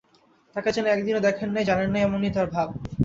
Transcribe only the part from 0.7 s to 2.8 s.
যেন একদিনও দেখেন নাই, জানেন নাই, এমনি তাঁর ভাব।